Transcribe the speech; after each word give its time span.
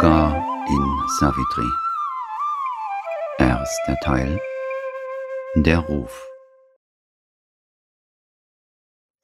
Yoga 0.00 0.42
in 0.66 1.08
Savitri. 1.18 1.70
Erster 3.38 3.96
Teil. 4.02 4.40
Der 5.56 5.78
Ruf. 5.78 6.26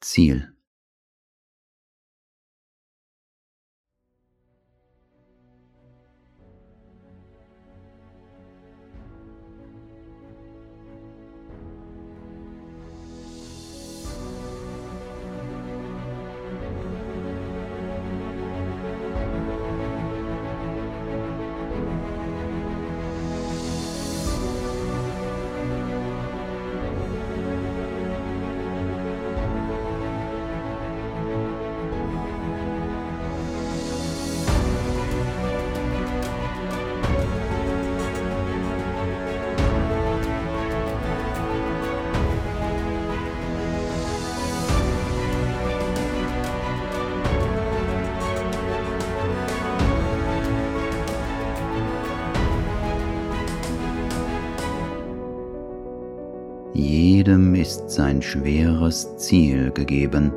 Ziel 0.01 0.56
jedem 57.27 57.55
ist 57.55 57.89
sein 57.89 58.21
schweres 58.21 59.17
Ziel 59.17 59.69
gegeben, 59.71 60.31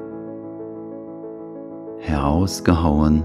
herausgehauen 2.00 3.22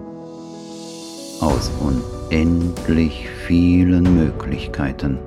aus 1.41 1.71
unendlich 1.79 3.27
vielen 3.47 4.03
Möglichkeiten. 4.15 5.17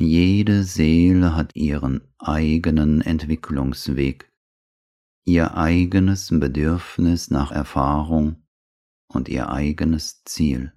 Jede 0.00 0.62
Seele 0.62 1.34
hat 1.34 1.56
ihren 1.56 2.02
eigenen 2.18 3.00
Entwicklungsweg, 3.00 4.32
ihr 5.24 5.56
eigenes 5.56 6.28
Bedürfnis 6.30 7.32
nach 7.32 7.50
Erfahrung 7.50 8.46
und 9.08 9.28
ihr 9.28 9.50
eigenes 9.50 10.22
Ziel. 10.22 10.72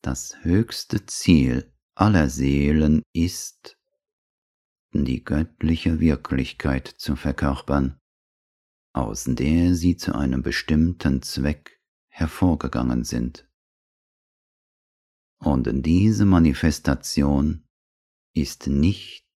Das 0.00 0.42
höchste 0.42 1.04
Ziel 1.04 1.70
aller 1.94 2.30
Seelen 2.30 3.02
ist, 3.12 3.76
die 4.94 5.22
göttliche 5.22 6.00
Wirklichkeit 6.00 6.88
zu 6.88 7.14
verkörpern, 7.14 8.00
aus 8.94 9.24
der 9.24 9.74
sie 9.74 9.98
zu 9.98 10.14
einem 10.14 10.42
bestimmten 10.42 11.20
Zweck 11.20 11.78
hervorgegangen 12.08 13.04
sind. 13.04 13.47
Und 15.38 15.68
diese 15.84 16.24
Manifestation 16.24 17.64
ist 18.34 18.66
nicht 18.66 19.26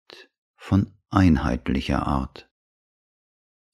von 0.57 0.93
einheitlicher 1.11 2.07
Art. 2.07 2.51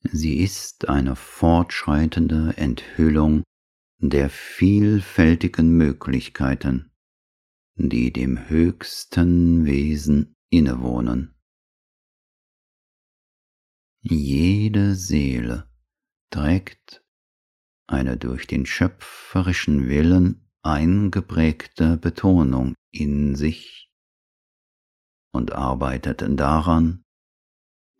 Sie 0.02 0.38
ist 0.38 0.88
eine 0.88 1.16
fortschreitende 1.16 2.56
Enthüllung 2.56 3.42
der 3.98 4.30
vielfältigen 4.30 5.70
Möglichkeiten, 5.70 6.92
die 7.74 8.12
dem 8.12 8.48
höchsten 8.48 9.64
Wesen 9.64 10.36
innewohnen. 10.50 11.34
Jede 14.00 14.94
Seele 14.94 15.68
trägt 16.30 17.04
eine 17.86 18.16
durch 18.16 18.46
den 18.46 18.66
schöpferischen 18.66 19.88
Willen 19.88 20.47
eingeprägte 20.68 21.96
Betonung 21.96 22.74
in 22.92 23.34
sich 23.36 23.90
und 25.32 25.52
arbeitet 25.52 26.24
daran, 26.38 27.04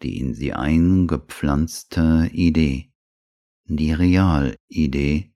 die 0.03 0.19
in 0.19 0.35
sie 0.35 0.53
eingepflanzte 0.53 2.29
Idee, 2.33 2.93
die 3.65 3.93
Realidee, 3.93 5.35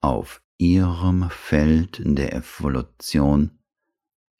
auf 0.00 0.42
ihrem 0.58 1.30
Feld 1.30 2.02
der 2.04 2.34
Evolution 2.34 3.58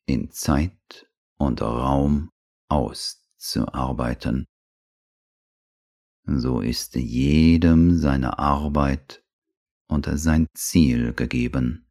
in 0.06 0.30
Zeit 0.30 1.08
und 1.38 1.62
Raum 1.62 2.30
auszuarbeiten. 2.68 4.46
So 6.26 6.60
ist 6.60 6.94
jedem 6.94 7.96
seine 7.96 8.38
Arbeit 8.38 9.24
und 9.88 10.06
sein 10.18 10.46
Ziel 10.54 11.12
gegeben. 11.12 11.83